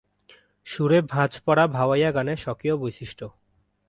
সুরে 0.67 0.99
ভাঁজ 1.03 1.31
পড়া 1.45 1.65
ভাওয়াইয়া 1.67 2.09
গানের 2.11 2.37
স্বকীয় 2.37 2.75
বৈশিষ্ট্য। 2.77 3.23